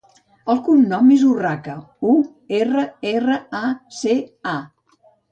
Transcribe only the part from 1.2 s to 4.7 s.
Urraca: u, erra, erra, a, ce, a.